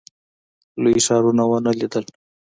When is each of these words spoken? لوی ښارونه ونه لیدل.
لوی 0.81 0.97
ښارونه 1.05 1.43
ونه 1.47 1.71
لیدل. 1.79 2.05